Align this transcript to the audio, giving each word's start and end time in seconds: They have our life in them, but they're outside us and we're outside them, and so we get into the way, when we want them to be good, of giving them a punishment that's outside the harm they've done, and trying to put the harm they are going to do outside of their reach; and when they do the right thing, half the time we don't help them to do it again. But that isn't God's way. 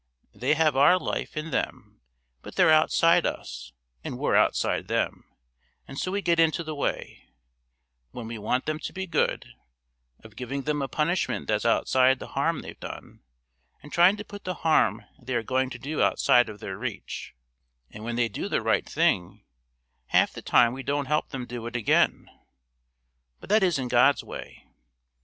They 0.33 0.55
have 0.55 0.75
our 0.75 0.97
life 0.97 1.37
in 1.37 1.51
them, 1.51 2.01
but 2.41 2.55
they're 2.55 2.71
outside 2.71 3.23
us 3.23 3.71
and 4.03 4.17
we're 4.17 4.33
outside 4.35 4.87
them, 4.87 5.25
and 5.87 5.99
so 5.99 6.11
we 6.11 6.23
get 6.23 6.39
into 6.39 6.63
the 6.63 6.73
way, 6.73 7.29
when 8.09 8.25
we 8.25 8.39
want 8.39 8.65
them 8.65 8.79
to 8.79 8.93
be 8.93 9.05
good, 9.05 9.53
of 10.23 10.35
giving 10.35 10.63
them 10.63 10.81
a 10.81 10.87
punishment 10.87 11.45
that's 11.47 11.65
outside 11.65 12.17
the 12.17 12.29
harm 12.29 12.63
they've 12.63 12.79
done, 12.79 13.21
and 13.83 13.93
trying 13.93 14.17
to 14.17 14.25
put 14.25 14.43
the 14.43 14.55
harm 14.65 15.05
they 15.21 15.35
are 15.35 15.43
going 15.43 15.69
to 15.69 15.77
do 15.77 16.01
outside 16.01 16.49
of 16.49 16.59
their 16.61 16.79
reach; 16.79 17.35
and 17.91 18.03
when 18.03 18.15
they 18.15 18.27
do 18.27 18.49
the 18.49 18.63
right 18.63 18.89
thing, 18.89 19.43
half 20.07 20.33
the 20.33 20.41
time 20.41 20.73
we 20.73 20.81
don't 20.81 21.05
help 21.05 21.29
them 21.29 21.43
to 21.43 21.47
do 21.57 21.67
it 21.67 21.75
again. 21.75 22.27
But 23.39 23.49
that 23.49 23.61
isn't 23.61 23.89
God's 23.89 24.23
way. 24.23 24.65